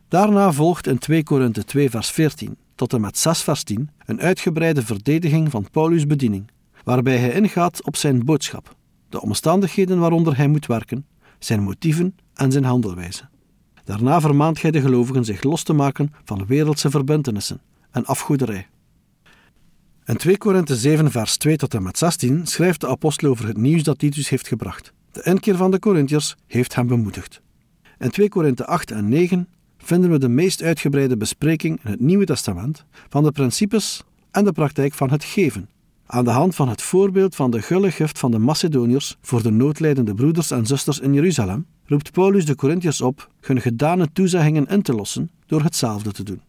Daarna 0.08 0.52
volgt 0.52 0.88
in 0.88 0.98
2 0.98 1.24
Korinthe 1.24 1.64
2 1.64 1.90
vers 1.90 2.12
14 2.12 2.58
tot 2.76 2.94
en 2.94 3.02
met 3.02 3.18
6 3.18 3.42
vers 3.42 3.64
10 3.64 3.90
een 4.06 4.22
uitgebreide 4.22 4.82
verdediging 4.82 5.52
van 5.52 5.68
Paulus' 5.72 6.08
bediening, 6.08 6.52
waarbij 6.84 7.18
hij 7.18 7.32
ingaat 7.32 7.84
op 7.84 7.96
zijn 7.96 8.26
boodschap, 8.26 8.76
de 9.10 9.22
omstandigheden 9.22 10.00
waaronder 10.00 10.38
hij 10.38 10.48
moet 10.48 10.66
werken, 10.66 11.06
zijn 11.40 11.64
motieven 11.64 12.16
en 12.34 12.52
zijn 12.52 12.64
handelwijze. 12.64 13.30
Daarna 13.84 14.22
vermaant 14.22 14.62
hij 14.62 14.72
de 14.72 14.82
gelovigen 14.82 15.26
zich 15.26 15.44
los 15.44 15.64
te 15.64 15.74
maken 15.74 16.14
van 16.24 16.46
wereldse 16.46 16.90
verbintenissen 16.90 17.62
en 17.92 18.06
afgoederij. 18.06 18.68
In 20.08 20.18
2 20.18 20.38
Korinthe 20.38 20.76
7 20.76 21.12
vers 21.12 21.38
2 21.38 21.58
tot 21.58 21.74
en 21.74 21.84
met 21.84 21.98
16 21.98 22.48
schrijft 22.48 22.82
de 22.82 22.88
apostel 22.88 23.30
over 23.30 23.48
het 23.48 23.58
nieuws 23.58 23.84
dat 23.84 24.00
Titus 24.00 24.30
heeft 24.30 24.48
gebracht. 24.48 24.94
De 25.12 25.24
inkeer 25.24 25.56
van 25.56 25.72
de 25.72 25.80
Corinthiërs 25.80 26.36
heeft 26.48 26.76
hem 26.76 26.88
bemoedigd. 26.88 27.42
In 28.00 28.10
2 28.10 28.30
Korinthe 28.30 28.66
8 28.66 28.92
en 28.92 29.10
9 29.10 29.48
vinden 29.78 30.12
we 30.12 30.20
de 30.20 30.28
meest 30.28 30.64
uitgebreide 30.64 31.18
bespreking 31.18 31.80
in 31.84 31.92
het 31.92 32.00
Nieuwe 32.00 32.26
Testament 32.26 32.86
van 33.10 33.24
de 33.24 33.32
principes 33.32 34.04
en 34.32 34.44
de 34.44 34.52
praktijk 34.52 34.94
van 34.94 35.10
het 35.10 35.24
geven. 35.24 35.70
Aan 36.06 36.24
de 36.24 36.32
hand 36.32 36.56
van 36.56 36.70
het 36.70 36.82
voorbeeld 36.82 37.36
van 37.36 37.52
de 37.52 37.62
gulle 37.62 37.92
gift 37.92 38.20
van 38.20 38.32
de 38.32 38.40
Macedoniërs 38.40 39.18
voor 39.22 39.44
de 39.44 39.52
noodlijdende 39.52 40.14
broeders 40.14 40.52
en 40.52 40.66
zusters 40.66 41.00
in 41.00 41.14
Jeruzalem, 41.14 41.66
roept 41.86 42.12
Paulus 42.12 42.46
de 42.46 42.56
Corinthiërs 42.56 43.02
op 43.02 43.30
hun 43.42 43.62
gedane 43.62 44.12
toezeggingen 44.14 44.68
in 44.68 44.82
te 44.82 44.94
lossen 44.94 45.30
door 45.46 45.64
hetzelfde 45.64 46.12
te 46.12 46.24
doen. 46.24 46.42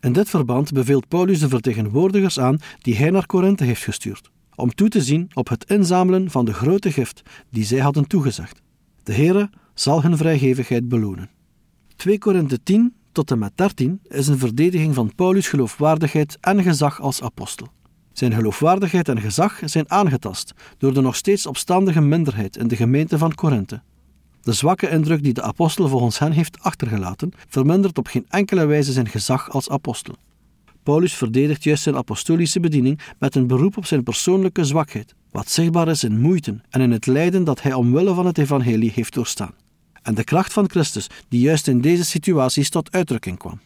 In 0.00 0.12
dit 0.12 0.30
verband 0.30 0.72
beveelt 0.72 1.08
Paulus 1.08 1.38
de 1.38 1.48
vertegenwoordigers 1.48 2.38
aan 2.38 2.58
die 2.78 2.96
hij 2.96 3.10
naar 3.10 3.26
Korinthe 3.26 3.64
heeft 3.64 3.84
gestuurd, 3.84 4.30
om 4.54 4.74
toe 4.74 4.88
te 4.88 5.02
zien 5.02 5.30
op 5.34 5.48
het 5.48 5.64
inzamelen 5.64 6.30
van 6.30 6.44
de 6.44 6.52
grote 6.52 6.92
gift 6.92 7.22
die 7.50 7.64
zij 7.64 7.78
hadden 7.78 8.06
toegezegd. 8.06 8.62
De 9.02 9.12
Heere 9.12 9.50
zal 9.74 10.02
hun 10.02 10.16
vrijgevigheid 10.16 10.88
belonen. 10.88 11.30
2 11.96 12.18
Korinthe 12.18 12.62
10 12.62 12.94
tot 13.12 13.30
en 13.30 13.38
met 13.38 13.52
13 13.54 14.00
is 14.08 14.28
een 14.28 14.38
verdediging 14.38 14.94
van 14.94 15.14
Paulus' 15.14 15.48
geloofwaardigheid 15.48 16.38
en 16.40 16.62
gezag 16.62 17.00
als 17.00 17.22
apostel. 17.22 17.68
Zijn 18.12 18.32
geloofwaardigheid 18.32 19.08
en 19.08 19.20
gezag 19.20 19.60
zijn 19.64 19.90
aangetast 19.90 20.54
door 20.78 20.94
de 20.94 21.00
nog 21.00 21.16
steeds 21.16 21.46
opstandige 21.46 22.00
minderheid 22.00 22.56
in 22.56 22.68
de 22.68 22.76
gemeente 22.76 23.18
van 23.18 23.34
Korinthe. 23.34 23.82
De 24.42 24.52
zwakke 24.52 24.88
indruk 24.90 25.22
die 25.22 25.32
de 25.32 25.42
apostel 25.42 25.88
volgens 25.88 26.18
hen 26.18 26.32
heeft 26.32 26.60
achtergelaten, 26.60 27.32
vermindert 27.48 27.98
op 27.98 28.06
geen 28.06 28.26
enkele 28.28 28.66
wijze 28.66 28.92
zijn 28.92 29.08
gezag 29.08 29.50
als 29.50 29.68
apostel. 29.70 30.14
Paulus 30.82 31.14
verdedigt 31.14 31.64
juist 31.64 31.82
zijn 31.82 31.96
apostolische 31.96 32.60
bediening 32.60 33.00
met 33.18 33.34
een 33.34 33.46
beroep 33.46 33.76
op 33.76 33.86
zijn 33.86 34.02
persoonlijke 34.02 34.64
zwakheid, 34.64 35.14
wat 35.30 35.50
zichtbaar 35.50 35.88
is 35.88 36.04
in 36.04 36.20
moeite 36.20 36.60
en 36.70 36.80
in 36.80 36.90
het 36.90 37.06
lijden 37.06 37.44
dat 37.44 37.62
hij 37.62 37.72
omwille 37.72 38.14
van 38.14 38.26
het 38.26 38.38
evangelie 38.38 38.92
heeft 38.94 39.14
doorstaan. 39.14 39.54
En 40.02 40.14
de 40.14 40.24
kracht 40.24 40.52
van 40.52 40.70
Christus, 40.70 41.10
die 41.28 41.40
juist 41.40 41.68
in 41.68 41.80
deze 41.80 42.04
situaties 42.04 42.70
tot 42.70 42.92
uitdrukking 42.92 43.38
kwam. 43.38 43.60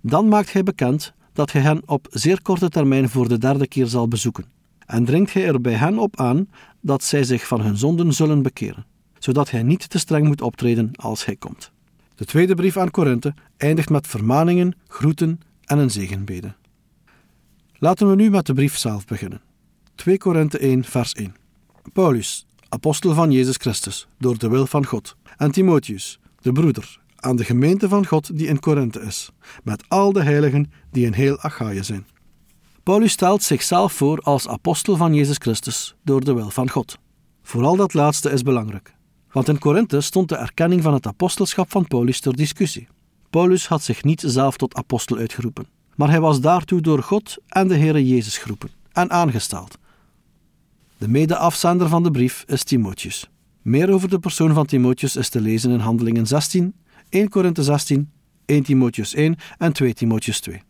Dan 0.00 0.28
maakt 0.28 0.52
hij 0.52 0.62
bekend 0.62 1.12
dat 1.32 1.52
hij 1.52 1.62
hen 1.62 1.82
op 1.86 2.06
zeer 2.10 2.42
korte 2.42 2.68
termijn 2.68 3.08
voor 3.08 3.28
de 3.28 3.38
derde 3.38 3.66
keer 3.66 3.86
zal 3.86 4.08
bezoeken, 4.08 4.44
en 4.86 5.04
dringt 5.04 5.32
hij 5.32 5.46
er 5.46 5.60
bij 5.60 5.74
hen 5.74 5.98
op 5.98 6.20
aan 6.20 6.48
dat 6.80 7.04
zij 7.04 7.24
zich 7.24 7.46
van 7.46 7.60
hun 7.60 7.76
zonden 7.76 8.12
zullen 8.12 8.42
bekeren. 8.42 8.86
Zodat 9.24 9.50
hij 9.50 9.62
niet 9.62 9.90
te 9.90 9.98
streng 9.98 10.26
moet 10.26 10.40
optreden 10.40 10.90
als 10.96 11.24
hij 11.24 11.36
komt. 11.36 11.70
De 12.14 12.24
tweede 12.24 12.54
brief 12.54 12.76
aan 12.76 12.90
Korinthe 12.90 13.34
eindigt 13.56 13.90
met 13.90 14.06
vermaningen, 14.06 14.76
groeten 14.88 15.40
en 15.64 15.78
een 15.78 15.90
zegenbede. 15.90 16.54
Laten 17.78 18.08
we 18.08 18.14
nu 18.14 18.30
met 18.30 18.46
de 18.46 18.54
brief 18.54 18.76
zelf 18.76 19.04
beginnen. 19.04 19.40
2 19.94 20.18
Korinthe 20.18 20.58
1, 20.58 20.84
vers 20.84 21.12
1. 21.12 21.34
Paulus, 21.92 22.46
apostel 22.68 23.14
van 23.14 23.30
Jezus 23.30 23.56
Christus, 23.56 24.06
door 24.18 24.38
de 24.38 24.48
wil 24.48 24.66
van 24.66 24.86
God, 24.86 25.16
en 25.36 25.50
Timotheus, 25.50 26.18
de 26.40 26.52
broeder, 26.52 27.00
aan 27.16 27.36
de 27.36 27.44
gemeente 27.44 27.88
van 27.88 28.06
God 28.06 28.38
die 28.38 28.46
in 28.46 28.60
Korinthe 28.60 29.00
is, 29.00 29.30
met 29.64 29.84
al 29.88 30.12
de 30.12 30.22
heiligen 30.22 30.72
die 30.90 31.06
in 31.06 31.12
heel 31.12 31.38
Achaïe 31.38 31.82
zijn. 31.82 32.06
Paulus 32.82 33.12
stelt 33.12 33.42
zichzelf 33.42 33.92
voor 33.92 34.18
als 34.18 34.48
apostel 34.48 34.96
van 34.96 35.14
Jezus 35.14 35.36
Christus 35.36 35.94
door 36.04 36.24
de 36.24 36.34
wil 36.34 36.50
van 36.50 36.70
God. 36.70 36.98
Vooral 37.42 37.76
dat 37.76 37.94
laatste 37.94 38.30
is 38.30 38.42
belangrijk, 38.42 38.94
want 39.32 39.48
in 39.48 39.58
Korinthe 39.58 40.00
stond 40.00 40.28
de 40.28 40.36
erkenning 40.36 40.82
van 40.82 40.92
het 40.92 41.06
apostelschap 41.06 41.70
van 41.70 41.86
Paulus 41.86 42.20
ter 42.20 42.36
discussie. 42.36 42.88
Paulus 43.30 43.68
had 43.68 43.82
zich 43.82 44.04
niet 44.04 44.22
zelf 44.26 44.56
tot 44.56 44.74
apostel 44.74 45.16
uitgeroepen, 45.16 45.66
maar 45.94 46.10
hij 46.10 46.20
was 46.20 46.40
daartoe 46.40 46.80
door 46.80 47.02
God 47.02 47.36
en 47.48 47.68
de 47.68 47.76
Heere 47.76 48.08
Jezus 48.08 48.38
geroepen 48.38 48.70
en 48.92 49.10
aangesteld. 49.10 49.78
De 50.98 51.08
mede-afzender 51.08 51.88
van 51.88 52.02
de 52.02 52.10
brief 52.10 52.44
is 52.46 52.64
Timotheus. 52.64 53.30
Meer 53.62 53.92
over 53.92 54.08
de 54.08 54.18
persoon 54.18 54.54
van 54.54 54.66
Timotheus 54.66 55.16
is 55.16 55.28
te 55.28 55.40
lezen 55.40 55.70
in 55.70 55.78
Handelingen 55.78 56.26
16, 56.26 56.74
1 57.08 57.28
Korinthe 57.28 57.62
16, 57.62 58.10
1 58.44 58.62
Timotheus 58.62 59.14
1 59.14 59.36
en 59.58 59.72
2 59.72 59.94
Timotheus 59.94 60.40
2. 60.40 60.62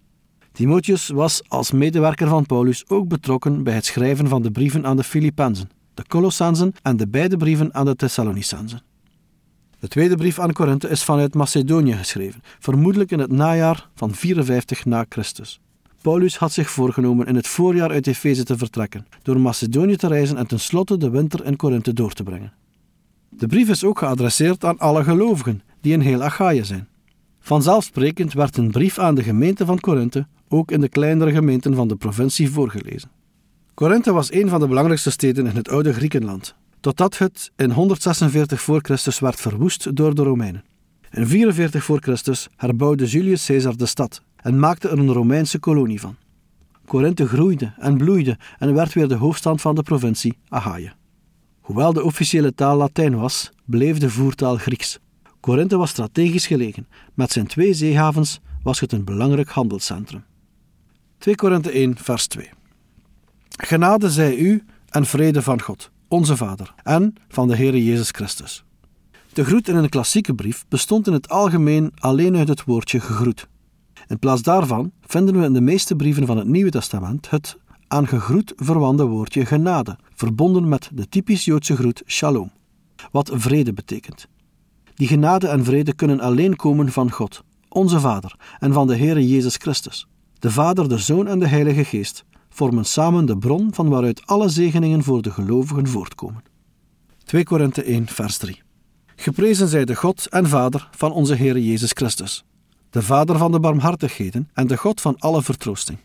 Timotheus 0.52 1.09
was 1.09 1.42
als 1.49 1.71
medewerker 1.71 2.28
van 2.28 2.47
Paulus 2.47 2.88
ook 2.88 3.09
betrokken 3.09 3.62
bij 3.62 3.75
het 3.75 3.85
schrijven 3.85 4.28
van 4.28 4.42
de 4.42 4.50
brieven 4.50 4.87
aan 4.87 4.97
de 4.97 5.04
Filippenzen, 5.04 5.71
de 5.95 6.05
Colossensen 6.09 6.75
en 6.83 6.97
de 6.97 7.09
beide 7.09 7.37
brieven 7.37 7.75
aan 7.75 7.85
de 7.85 7.97
Thessalonicensen. 7.97 8.83
De 9.79 9.89
tweede 9.89 10.17
brief 10.17 10.39
aan 10.39 10.53
Korinthe 10.53 10.89
is 10.89 11.03
vanuit 11.03 11.35
Macedonië 11.35 11.93
geschreven, 11.93 12.43
vermoedelijk 12.59 13.11
in 13.11 13.19
het 13.19 13.31
najaar 13.31 13.89
van 13.95 14.15
54 14.15 14.85
na 14.85 15.05
Christus. 15.09 15.61
Paulus 16.03 16.37
had 16.37 16.53
zich 16.53 16.71
voorgenomen 16.71 17.27
in 17.27 17.35
het 17.35 17.47
voorjaar 17.47 17.91
uit 17.91 18.07
Efeze 18.07 18.45
te 18.45 18.59
vertrekken, 18.59 19.07
door 19.23 19.41
Macedonië 19.41 19.97
te 19.97 20.07
reizen 20.07 20.37
en 20.37 20.47
tenslotte 20.47 20.97
de 20.97 21.11
winter 21.11 21.45
in 21.45 21.57
Korinthe 21.57 21.93
door 21.93 22.13
te 22.13 22.23
brengen. 22.23 22.53
De 23.29 23.47
brief 23.47 23.69
is 23.69 23.85
ook 23.85 23.99
geadresseerd 23.99 24.65
aan 24.65 24.79
alle 24.79 25.05
gelovigen 25.05 25.63
die 25.81 25.93
in 25.93 26.01
heel 26.01 26.23
Achaïe 26.23 26.65
zijn. 26.65 26.89
Vanzelfsprekend 27.41 28.33
werd 28.33 28.57
een 28.57 28.71
brief 28.71 28.99
aan 28.99 29.15
de 29.15 29.23
gemeente 29.23 29.65
van 29.65 29.81
Korinthe 29.81 30.27
ook 30.49 30.71
in 30.71 30.81
de 30.81 30.89
kleinere 30.89 31.33
gemeenten 31.33 31.75
van 31.75 31.89
de 31.89 31.97
provincie 31.97 32.51
voorgelezen. 32.51 33.11
Korinthe 33.75 34.12
was 34.12 34.33
een 34.33 34.49
van 34.49 34.61
de 34.61 34.69
belangrijkste 34.69 35.11
steden 35.11 35.47
in 35.47 35.57
het 35.57 35.69
oude 35.69 35.93
Griekenland, 35.93 36.55
totdat 36.81 37.19
het 37.19 37.50
in 37.57 37.71
146 37.71 38.61
voor 38.61 38.81
Christus 38.83 39.19
werd 39.19 39.41
verwoest 39.41 39.97
door 39.97 40.14
de 40.14 40.23
Romeinen. 40.23 40.64
In 41.11 41.26
44 41.26 41.85
voor 41.85 41.99
Christus 42.00 42.49
herbouwde 42.57 43.07
Julius 43.07 43.47
Caesar 43.47 43.76
de 43.76 43.87
stad 43.87 44.23
en 44.37 44.59
maakte 44.59 44.88
er 44.88 44.99
een 44.99 45.12
Romeinse 45.12 45.59
kolonie 45.59 46.00
van. 46.00 46.17
Korinthe 46.87 47.26
groeide 47.26 47.75
en 47.79 47.97
bloeide 47.97 48.38
en 48.59 48.75
werd 48.75 48.93
weer 48.93 49.09
de 49.09 49.14
hoofdstad 49.14 49.61
van 49.61 49.75
de 49.75 49.83
provincie 49.83 50.38
Achaïe. 50.49 50.93
Hoewel 51.61 51.93
de 51.93 52.02
officiële 52.02 52.55
taal 52.55 52.76
Latijn 52.76 53.17
was, 53.17 53.50
bleef 53.64 53.99
de 53.99 54.11
voertaal 54.11 54.57
Grieks. 54.57 54.99
Korinthe 55.41 55.76
was 55.76 55.91
strategisch 55.91 56.47
gelegen. 56.47 56.87
Met 57.14 57.33
zijn 57.33 57.47
twee 57.47 57.75
zeehavens 57.75 58.41
was 58.62 58.81
het 58.81 58.93
een 58.93 59.05
belangrijk 59.05 59.49
handelscentrum. 59.49 60.25
2 61.19 61.35
Korinthe 61.35 61.71
1, 61.71 61.97
vers 61.99 62.26
2. 62.26 62.50
Genade 63.56 64.11
zij 64.11 64.37
u 64.37 64.64
en 64.88 65.06
vrede 65.06 65.42
van 65.42 65.61
God, 65.61 65.90
onze 66.09 66.37
Vader, 66.37 66.75
en 66.82 67.14
van 67.28 67.49
de 67.49 67.56
Heere 67.56 67.85
Jezus 67.85 68.11
Christus. 68.11 68.64
De 69.32 69.44
groet 69.44 69.68
in 69.68 69.76
een 69.76 69.88
klassieke 69.88 70.35
brief 70.35 70.64
bestond 70.68 71.06
in 71.06 71.12
het 71.12 71.28
algemeen 71.28 71.92
alleen 71.99 72.37
uit 72.37 72.49
het 72.49 72.64
woordje 72.64 73.00
gegroet. 73.00 73.49
In 74.06 74.18
plaats 74.18 74.42
daarvan 74.42 74.92
vinden 75.00 75.40
we 75.40 75.47
in 75.47 75.52
de 75.52 75.61
meeste 75.61 75.97
brieven 75.97 76.26
van 76.26 76.37
het 76.37 76.47
Nieuwe 76.47 76.71
Testament 76.71 77.30
het 77.30 77.56
aan 77.88 78.09
gegroet 78.09 78.52
verwante 78.56 79.04
woordje 79.04 79.47
genade, 79.47 79.99
verbonden 80.14 80.68
met 80.68 80.90
de 80.92 81.09
typisch 81.09 81.44
Joodse 81.44 81.76
groet 81.76 82.02
shalom, 82.06 82.52
wat 83.11 83.30
vrede 83.35 83.73
betekent. 83.73 84.26
Die 84.94 85.09
genade 85.09 85.49
en 85.49 85.64
vrede 85.64 85.94
kunnen 85.94 86.21
alleen 86.21 86.56
komen 86.56 86.92
van 86.92 87.11
God, 87.11 87.42
onze 87.68 88.00
Vader, 88.00 88.37
en 88.59 88.73
van 88.73 88.87
de 88.87 88.97
Heere 88.97 89.28
Jezus 89.28 89.56
Christus. 89.56 90.06
De 90.38 90.50
Vader, 90.50 90.88
de 90.88 90.99
Zoon 90.99 91.26
en 91.26 91.38
de 91.38 91.49
Heilige 91.49 91.85
Geest 91.85 92.25
vormen 92.52 92.85
samen 92.85 93.26
de 93.26 93.38
bron 93.38 93.75
van 93.75 93.88
waaruit 93.88 94.26
alle 94.26 94.49
zegeningen 94.49 95.02
voor 95.02 95.23
de 95.23 95.30
gelovigen 95.30 95.88
voortkomen. 95.88 96.42
2 97.25 97.44
Korinthe 97.44 97.82
1, 97.82 98.06
vers 98.06 98.37
3. 98.37 98.62
Geprezen 99.16 99.68
zij 99.68 99.85
de 99.85 99.94
God 99.94 100.26
en 100.28 100.49
Vader 100.49 100.88
van 100.97 101.12
onze 101.12 101.35
Heere 101.35 101.64
Jezus 101.64 101.90
Christus, 101.90 102.44
de 102.90 103.02
Vader 103.02 103.38
van 103.38 103.52
de 103.52 103.61
barmhartigheden 103.61 104.49
en 104.52 104.66
de 104.66 104.76
God 104.76 105.00
van 105.00 105.16
alle 105.18 105.42
vertroosting. 105.42 105.99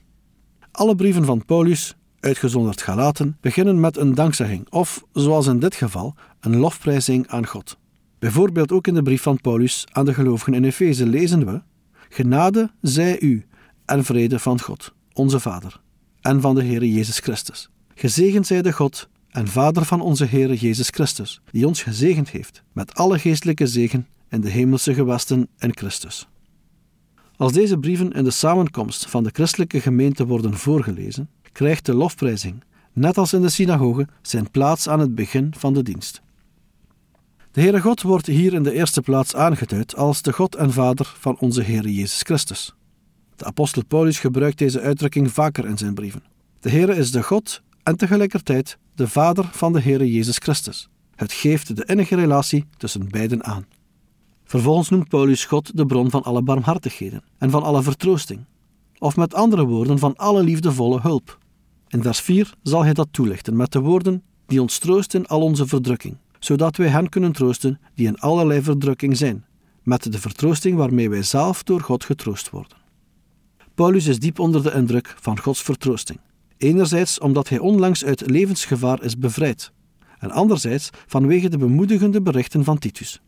Alle 0.71 0.95
brieven 0.95 1.25
van 1.25 1.45
Paulus, 1.45 1.95
uitgezonderd 2.19 2.81
Galaten, 2.81 3.37
beginnen 3.41 3.79
met 3.79 3.97
een 3.97 4.15
dankzegging 4.15 4.69
of, 4.69 5.03
zoals 5.13 5.47
in 5.47 5.59
dit 5.59 5.75
geval, 5.75 6.15
een 6.39 6.57
lofprijzing 6.57 7.27
aan 7.27 7.47
God. 7.47 7.77
Bijvoorbeeld 8.19 8.71
ook 8.71 8.87
in 8.87 8.93
de 8.93 9.03
brief 9.03 9.21
van 9.21 9.41
Paulus 9.41 9.85
aan 9.91 10.05
de 10.05 10.13
gelovigen 10.13 10.53
in 10.53 10.63
Efeze 10.63 11.05
lezen 11.05 11.45
we: 11.45 11.61
Genade 12.09 12.71
zij 12.81 13.19
u 13.21 13.45
en 13.85 14.03
vrede 14.03 14.39
van 14.39 14.61
God, 14.61 14.93
onze 15.13 15.39
Vader, 15.39 15.79
en 16.27 16.41
van 16.41 16.55
de 16.55 16.63
Heere 16.63 16.93
Jezus 16.93 17.19
Christus. 17.19 17.69
Gezegend 17.95 18.47
zij 18.47 18.61
de 18.61 18.73
God 18.73 19.09
en 19.29 19.47
Vader 19.47 19.85
van 19.85 20.01
onze 20.01 20.25
Heere 20.25 20.55
Jezus 20.55 20.89
Christus, 20.89 21.41
die 21.51 21.67
ons 21.67 21.83
gezegend 21.83 22.29
heeft 22.29 22.63
met 22.73 22.93
alle 22.93 23.19
geestelijke 23.19 23.67
zegen 23.67 24.07
in 24.29 24.41
de 24.41 24.49
hemelse 24.49 24.93
gewesten 24.93 25.47
in 25.57 25.77
Christus. 25.77 26.27
Als 27.37 27.53
deze 27.53 27.77
brieven 27.77 28.11
in 28.11 28.23
de 28.23 28.31
samenkomst 28.31 29.09
van 29.09 29.23
de 29.23 29.29
christelijke 29.33 29.81
gemeente 29.81 30.25
worden 30.25 30.53
voorgelezen, 30.53 31.29
krijgt 31.51 31.85
de 31.85 31.93
lofprijzing, 31.93 32.63
net 32.93 33.17
als 33.17 33.33
in 33.33 33.41
de 33.41 33.49
synagoge, 33.49 34.07
zijn 34.21 34.51
plaats 34.51 34.89
aan 34.89 34.99
het 34.99 35.15
begin 35.15 35.53
van 35.57 35.73
de 35.73 35.83
dienst. 35.83 36.21
De 37.51 37.61
Heere 37.61 37.81
God 37.81 38.01
wordt 38.01 38.25
hier 38.25 38.53
in 38.53 38.63
de 38.63 38.73
eerste 38.73 39.01
plaats 39.01 39.35
aangeduid 39.35 39.95
als 39.95 40.21
de 40.21 40.33
God 40.33 40.55
en 40.55 40.71
Vader 40.71 41.13
van 41.17 41.37
onze 41.39 41.61
Heere 41.61 41.93
Jezus 41.93 42.21
Christus. 42.21 42.76
De 43.37 43.45
apostel 43.45 43.85
Paulus 43.85 44.19
gebruikt 44.19 44.57
deze 44.57 44.81
uitdrukking 44.81 45.31
vaker 45.31 45.65
in 45.65 45.77
zijn 45.77 45.93
brieven. 45.93 46.23
De 46.59 46.69
Heere 46.69 46.95
is 46.95 47.11
de 47.11 47.23
God 47.23 47.61
en 47.83 47.97
tegelijkertijd 47.97 48.77
de 48.95 49.07
Vader 49.07 49.49
van 49.51 49.73
de 49.73 49.81
Heere 49.81 50.11
Jezus 50.11 50.37
Christus. 50.37 50.89
Het 51.15 51.33
geeft 51.33 51.75
de 51.75 51.85
innige 51.85 52.15
relatie 52.15 52.65
tussen 52.77 53.09
beiden 53.09 53.43
aan. 53.43 53.65
Vervolgens 54.43 54.89
noemt 54.89 55.07
Paulus 55.07 55.45
God 55.45 55.77
de 55.77 55.85
bron 55.85 56.09
van 56.09 56.23
alle 56.23 56.41
barmhartigheden 56.41 57.23
en 57.37 57.49
van 57.49 57.63
alle 57.63 57.83
vertroosting, 57.83 58.45
of 58.97 59.15
met 59.15 59.33
andere 59.33 59.65
woorden 59.65 59.99
van 59.99 60.15
alle 60.15 60.43
liefdevolle 60.43 61.01
hulp. 61.01 61.37
In 61.87 62.01
vers 62.01 62.19
4 62.19 62.53
zal 62.63 62.83
hij 62.83 62.93
dat 62.93 63.07
toelichten 63.11 63.55
met 63.55 63.71
de 63.71 63.79
woorden 63.79 64.23
die 64.45 64.61
ons 64.61 64.77
troosten 64.79 65.19
in 65.19 65.27
al 65.27 65.41
onze 65.41 65.67
verdrukking, 65.67 66.17
zodat 66.39 66.77
wij 66.77 66.87
hen 66.87 67.09
kunnen 67.09 67.31
troosten 67.31 67.79
die 67.95 68.07
in 68.07 68.19
allerlei 68.19 68.61
verdrukking 68.61 69.17
zijn, 69.17 69.45
met 69.83 70.11
de 70.11 70.19
vertroosting 70.19 70.77
waarmee 70.77 71.09
wij 71.09 71.23
zelf 71.23 71.63
door 71.63 71.81
God 71.81 72.03
getroost 72.03 72.49
worden. 72.49 72.86
Paulus 73.77 74.05
is 74.05 74.19
diep 74.19 74.39
onder 74.39 74.63
de 74.63 74.73
indruk 74.73 75.15
van 75.19 75.39
Gods 75.39 75.61
vertroosting. 75.61 76.19
Enerzijds 76.57 77.19
omdat 77.19 77.49
hij 77.49 77.59
onlangs 77.59 78.05
uit 78.05 78.29
levensgevaar 78.29 79.03
is 79.03 79.17
bevrijd, 79.17 79.71
en 80.19 80.31
anderzijds 80.31 80.89
vanwege 81.07 81.49
de 81.49 81.57
bemoedigende 81.57 82.21
berichten 82.21 82.63
van 82.63 82.77
Titus. 82.77 83.21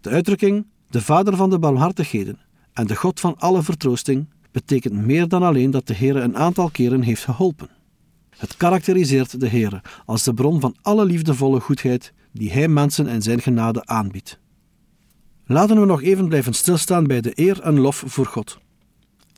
De 0.00 0.10
uitdrukking 0.10 0.66
de 0.90 1.00
Vader 1.00 1.36
van 1.36 1.50
de 1.50 1.58
barmhartigheden 1.58 2.38
en 2.72 2.86
de 2.86 2.96
God 2.96 3.20
van 3.20 3.38
alle 3.38 3.62
vertroosting 3.62 4.28
betekent 4.50 4.94
meer 4.94 5.28
dan 5.28 5.42
alleen 5.42 5.70
dat 5.70 5.86
de 5.86 5.94
Heer 5.94 6.16
een 6.16 6.36
aantal 6.36 6.70
keren 6.70 7.02
heeft 7.02 7.24
geholpen. 7.24 7.68
Het 8.36 8.56
karakteriseert 8.56 9.40
de 9.40 9.48
Heer 9.48 9.80
als 10.06 10.22
de 10.22 10.34
bron 10.34 10.60
van 10.60 10.76
alle 10.82 11.04
liefdevolle 11.04 11.60
goedheid 11.60 12.12
die 12.32 12.52
Hij 12.52 12.68
mensen 12.68 13.06
en 13.06 13.22
Zijn 13.22 13.40
genade 13.40 13.86
aanbiedt. 13.86 14.38
Laten 15.46 15.80
we 15.80 15.86
nog 15.86 16.02
even 16.02 16.28
blijven 16.28 16.52
stilstaan 16.52 17.06
bij 17.06 17.20
de 17.20 17.32
eer 17.34 17.60
en 17.60 17.80
lof 17.80 18.04
voor 18.06 18.26
God. 18.26 18.60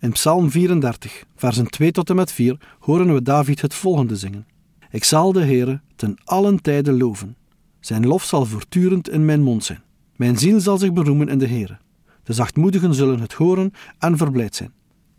In 0.04 0.12
Psalm 0.12 0.50
34, 0.50 1.24
versen 1.36 1.66
2 1.66 1.92
tot 1.92 2.10
en 2.10 2.16
met 2.16 2.32
4, 2.32 2.60
horen 2.78 3.14
we 3.14 3.22
David 3.22 3.60
het 3.60 3.74
volgende 3.74 4.16
zingen. 4.16 4.46
Ik 4.90 5.04
zal 5.04 5.32
de 5.32 5.44
Heere 5.44 5.80
ten 5.96 6.16
allen 6.24 6.62
tijde 6.62 6.92
loven. 6.92 7.36
Zijn 7.80 8.06
lof 8.06 8.24
zal 8.24 8.44
voortdurend 8.44 9.08
in 9.08 9.24
mijn 9.24 9.42
mond 9.42 9.64
zijn. 9.64 9.82
Mijn 10.16 10.38
ziel 10.38 10.60
zal 10.60 10.78
zich 10.78 10.92
beroemen 10.92 11.28
in 11.28 11.38
de 11.38 11.46
Heere. 11.46 11.78
De 12.22 12.32
zachtmoedigen 12.32 12.94
zullen 12.94 13.20
het 13.20 13.32
horen 13.32 13.70
en 13.98 14.16
verblijd 14.16 14.54
zijn. 14.54 14.72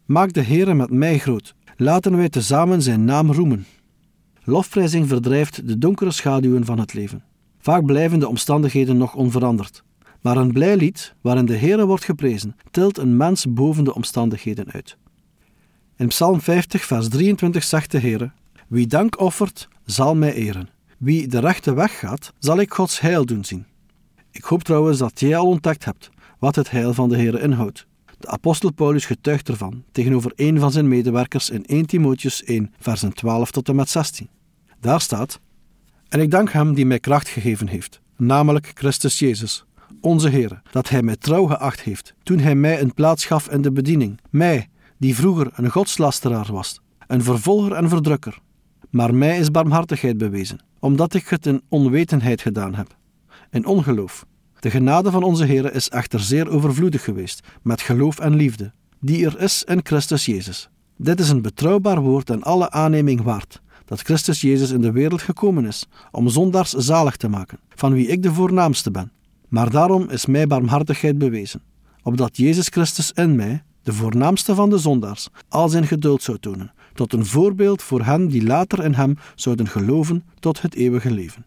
Maak 0.05 0.33
de 0.33 0.43
Heere 0.43 0.73
met 0.73 0.89
mij 0.89 1.17
groot. 1.17 1.55
Laten 1.77 2.17
wij 2.17 2.29
tezamen 2.29 2.81
zijn 2.81 3.05
naam 3.05 3.31
roemen. 3.31 3.65
Lofprijzing 4.43 5.07
verdrijft 5.07 5.67
de 5.67 5.77
donkere 5.77 6.11
schaduwen 6.11 6.65
van 6.65 6.79
het 6.79 6.93
leven. 6.93 7.23
Vaak 7.59 7.85
blijven 7.85 8.19
de 8.19 8.27
omstandigheden 8.27 8.97
nog 8.97 9.15
onveranderd. 9.15 9.83
Maar 10.25 10.37
een 10.37 10.51
blij 10.51 10.77
lied, 10.77 11.13
waarin 11.21 11.45
de 11.45 11.57
Heere 11.57 11.85
wordt 11.85 12.03
geprezen, 12.03 12.55
tilt 12.71 12.97
een 12.97 13.17
mens 13.17 13.45
boven 13.49 13.83
de 13.83 13.93
omstandigheden 13.93 14.71
uit. 14.71 14.97
In 15.97 16.07
Psalm 16.07 16.41
50, 16.41 16.85
vers 16.85 17.09
23 17.09 17.63
zegt 17.63 17.91
de 17.91 17.99
Heere: 17.99 18.31
Wie 18.67 18.87
dank 18.87 19.19
offert, 19.19 19.67
zal 19.83 20.15
mij 20.15 20.33
eren. 20.33 20.69
Wie 20.97 21.27
de 21.27 21.39
rechte 21.39 21.73
weg 21.73 21.99
gaat, 21.99 22.33
zal 22.39 22.59
ik 22.59 22.73
Gods 22.73 22.99
heil 22.99 23.25
doen 23.25 23.45
zien. 23.45 23.65
Ik 24.31 24.43
hoop 24.43 24.63
trouwens 24.63 24.97
dat 24.97 25.19
jij 25.19 25.37
al 25.37 25.47
ontdekt 25.47 25.85
hebt 25.85 26.09
wat 26.39 26.55
het 26.55 26.71
heil 26.71 26.93
van 26.93 27.09
de 27.09 27.17
Heer 27.17 27.41
inhoudt. 27.41 27.85
De 28.19 28.27
apostel 28.27 28.73
Paulus 28.73 29.05
getuigt 29.05 29.49
ervan 29.49 29.83
tegenover 29.91 30.31
een 30.35 30.59
van 30.59 30.71
zijn 30.71 30.87
medewerkers 30.87 31.49
in 31.49 31.65
1 31.65 31.85
Timotheus 31.85 32.43
1, 32.43 32.73
versen 32.79 33.13
12 33.13 33.51
tot 33.51 33.69
en 33.69 33.75
met 33.75 33.89
16. 33.89 34.29
Daar 34.79 35.01
staat: 35.01 35.39
En 36.09 36.19
ik 36.19 36.31
dank 36.31 36.51
hem 36.51 36.73
die 36.73 36.85
mij 36.85 36.99
kracht 36.99 37.27
gegeven 37.27 37.67
heeft, 37.67 38.01
namelijk 38.15 38.71
Christus 38.73 39.19
Jezus, 39.19 39.65
onze 40.05 40.29
Heer, 40.29 40.61
dat 40.71 40.89
hij 40.89 41.01
mij 41.01 41.15
trouw 41.15 41.45
geacht 41.45 41.81
heeft, 41.81 42.13
toen 42.23 42.39
hij 42.39 42.55
mij 42.55 42.81
een 42.81 42.93
plaats 42.93 43.25
gaf 43.25 43.49
in 43.49 43.61
de 43.61 43.71
bediening, 43.71 44.19
mij, 44.29 44.69
die 44.97 45.15
vroeger 45.15 45.51
een 45.53 45.69
godslasteraar 45.69 46.51
was, 46.51 46.81
een 47.07 47.23
vervolger 47.23 47.71
en 47.71 47.89
verdrukker. 47.89 48.39
Maar 48.89 49.15
mij 49.15 49.37
is 49.37 49.51
barmhartigheid 49.51 50.17
bewezen, 50.17 50.59
omdat 50.79 51.13
ik 51.13 51.27
het 51.27 51.45
in 51.45 51.61
onwetendheid 51.69 52.41
gedaan 52.41 52.75
heb, 52.75 52.95
in 53.51 53.65
ongeloof. 53.65 54.25
De 54.59 54.69
genade 54.69 55.11
van 55.11 55.23
onze 55.23 55.45
Heer 55.45 55.73
is 55.73 55.89
echter 55.89 56.19
zeer 56.19 56.49
overvloedig 56.49 57.03
geweest, 57.03 57.47
met 57.61 57.81
geloof 57.81 58.19
en 58.19 58.35
liefde, 58.35 58.73
die 58.99 59.25
er 59.25 59.41
is 59.41 59.63
in 59.63 59.79
Christus 59.83 60.25
Jezus. 60.25 60.69
Dit 60.97 61.19
is 61.19 61.29
een 61.29 61.41
betrouwbaar 61.41 62.01
woord 62.01 62.29
en 62.29 62.43
alle 62.43 62.71
aanneming 62.71 63.21
waard, 63.21 63.61
dat 63.85 64.01
Christus 64.01 64.41
Jezus 64.41 64.71
in 64.71 64.81
de 64.81 64.91
wereld 64.91 65.21
gekomen 65.21 65.65
is, 65.65 65.85
om 66.11 66.29
zondaars 66.29 66.71
zalig 66.71 67.15
te 67.15 67.27
maken, 67.27 67.59
van 67.69 67.93
wie 67.93 68.07
ik 68.07 68.23
de 68.23 68.33
voornaamste 68.33 68.91
ben. 68.91 69.11
Maar 69.55 69.69
daarom 69.69 70.09
is 70.09 70.25
mij 70.25 70.47
barmhartigheid 70.47 71.17
bewezen, 71.17 71.61
opdat 72.03 72.37
Jezus 72.37 72.67
Christus 72.67 73.11
in 73.11 73.35
mij, 73.35 73.63
de 73.83 73.93
voornaamste 73.93 74.55
van 74.55 74.69
de 74.69 74.77
zondaars, 74.77 75.27
al 75.49 75.69
zijn 75.69 75.87
geduld 75.87 76.23
zou 76.23 76.37
tonen, 76.39 76.73
tot 76.93 77.13
een 77.13 77.25
voorbeeld 77.25 77.81
voor 77.81 78.03
hen 78.03 78.27
die 78.27 78.43
later 78.43 78.83
in 78.83 78.93
hem 78.93 79.17
zouden 79.35 79.67
geloven 79.67 80.23
tot 80.39 80.61
het 80.61 80.75
eeuwige 80.75 81.11
leven. 81.11 81.45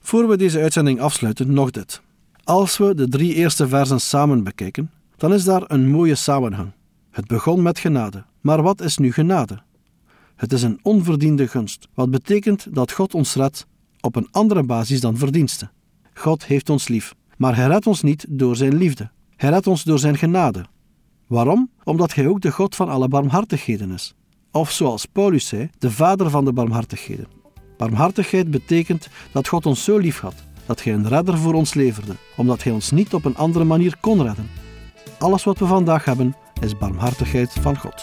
Voor 0.00 0.28
we 0.28 0.36
deze 0.36 0.60
uitzending 0.60 1.00
afsluiten, 1.00 1.52
nog 1.52 1.70
dit. 1.70 2.02
Als 2.44 2.78
we 2.78 2.94
de 2.94 3.08
drie 3.08 3.34
eerste 3.34 3.68
versen 3.68 4.00
samen 4.00 4.44
bekijken, 4.44 4.90
dan 5.16 5.32
is 5.32 5.44
daar 5.44 5.62
een 5.66 5.88
mooie 5.88 6.14
samenhang. 6.14 6.72
Het 7.10 7.26
begon 7.26 7.62
met 7.62 7.78
genade. 7.78 8.24
Maar 8.40 8.62
wat 8.62 8.80
is 8.80 8.98
nu 8.98 9.12
genade? 9.12 9.62
Het 10.36 10.52
is 10.52 10.62
een 10.62 10.78
onverdiende 10.82 11.48
gunst, 11.48 11.88
wat 11.94 12.10
betekent 12.10 12.74
dat 12.74 12.92
God 12.92 13.14
ons 13.14 13.34
redt 13.34 13.66
op 14.00 14.16
een 14.16 14.28
andere 14.30 14.62
basis 14.62 15.00
dan 15.00 15.16
verdiensten. 15.16 15.70
God 16.18 16.44
heeft 16.44 16.70
ons 16.70 16.88
lief, 16.88 17.14
maar 17.36 17.56
hij 17.56 17.66
redt 17.66 17.86
ons 17.86 18.02
niet 18.02 18.26
door 18.28 18.56
zijn 18.56 18.76
liefde. 18.76 19.10
Hij 19.36 19.50
redt 19.50 19.66
ons 19.66 19.82
door 19.82 19.98
zijn 19.98 20.16
genade. 20.16 20.64
Waarom? 21.26 21.70
Omdat 21.84 22.14
hij 22.14 22.26
ook 22.26 22.40
de 22.40 22.50
God 22.50 22.74
van 22.74 22.88
alle 22.88 23.08
barmhartigheden 23.08 23.90
is. 23.90 24.14
Of 24.52 24.70
zoals 24.70 25.06
Paulus 25.06 25.46
zei, 25.46 25.70
de 25.78 25.90
vader 25.90 26.30
van 26.30 26.44
de 26.44 26.52
barmhartigheden. 26.52 27.26
Barmhartigheid 27.76 28.50
betekent 28.50 29.08
dat 29.32 29.48
God 29.48 29.66
ons 29.66 29.84
zo 29.84 29.98
lief 29.98 30.20
had, 30.20 30.34
dat 30.66 30.82
hij 30.82 30.92
een 30.92 31.08
redder 31.08 31.38
voor 31.38 31.54
ons 31.54 31.74
leverde, 31.74 32.12
omdat 32.36 32.62
hij 32.62 32.72
ons 32.72 32.90
niet 32.90 33.14
op 33.14 33.24
een 33.24 33.36
andere 33.36 33.64
manier 33.64 33.96
kon 34.00 34.22
redden. 34.22 34.48
Alles 35.18 35.44
wat 35.44 35.58
we 35.58 35.66
vandaag 35.66 36.04
hebben, 36.04 36.34
is 36.60 36.78
barmhartigheid 36.78 37.52
van 37.52 37.78
God. 37.78 38.02